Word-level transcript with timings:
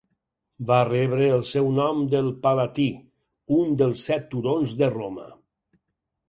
Va 0.69 0.77
rebre 0.85 1.27
el 1.33 1.43
seu 1.49 1.69
nom 1.79 1.99
del 2.13 2.31
Palatí, 2.45 2.87
un 3.59 3.77
dels 3.83 4.07
set 4.11 4.27
turons 4.33 4.75
de 4.81 4.91
Roma. 4.97 5.29